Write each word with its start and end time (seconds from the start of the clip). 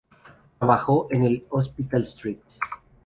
Trabajó 0.57 1.09
en 1.11 1.25
el 1.25 1.45
"Hospital 1.51 2.01
St. 2.01 2.41